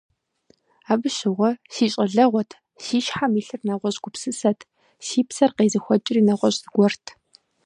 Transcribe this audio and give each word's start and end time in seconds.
Абы 0.91 1.07
щыгъуэ 1.15 1.49
си 1.73 1.85
щӀалэгъуэт, 1.91 2.49
си 2.83 2.97
щхьэм 3.05 3.33
илъыр 3.39 3.61
нэгъуэщӀ 3.67 3.99
гупсысэт, 4.03 4.59
си 5.05 5.19
псэр 5.27 5.51
къезыхуэкӀри 5.57 6.21
нэгъуэщӀ 6.27 6.59
зыгуэрт. 6.63 7.05